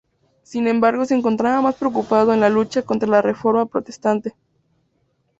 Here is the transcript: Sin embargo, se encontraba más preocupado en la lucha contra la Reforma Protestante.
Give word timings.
Sin 0.41 0.67
embargo, 0.67 1.05
se 1.05 1.13
encontraba 1.13 1.61
más 1.61 1.75
preocupado 1.75 2.33
en 2.33 2.39
la 2.39 2.49
lucha 2.49 2.81
contra 2.81 3.07
la 3.07 3.21
Reforma 3.21 3.67
Protestante. 3.67 4.33